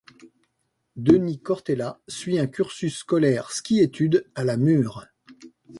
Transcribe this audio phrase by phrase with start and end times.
[0.95, 5.05] Denis Cortella suit un cursus scolaire ski-études à La Mure.